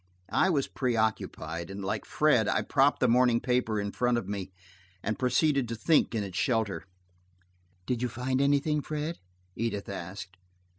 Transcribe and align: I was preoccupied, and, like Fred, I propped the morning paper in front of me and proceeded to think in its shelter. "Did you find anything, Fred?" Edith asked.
I 0.33 0.49
was 0.49 0.67
preoccupied, 0.67 1.69
and, 1.69 1.85
like 1.85 2.05
Fred, 2.05 2.47
I 2.47 2.63
propped 2.63 3.01
the 3.01 3.07
morning 3.07 3.39
paper 3.39 3.79
in 3.79 3.91
front 3.91 4.17
of 4.17 4.27
me 4.27 4.51
and 5.03 5.19
proceeded 5.19 5.67
to 5.67 5.75
think 5.75 6.15
in 6.15 6.23
its 6.23 6.39
shelter. 6.39 6.85
"Did 7.85 8.01
you 8.01 8.09
find 8.09 8.41
anything, 8.41 8.81
Fred?" 8.81 9.19
Edith 9.55 9.87
asked. 9.89 10.37